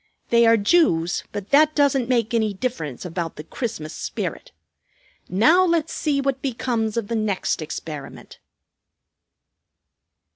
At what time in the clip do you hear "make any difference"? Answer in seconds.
2.09-3.05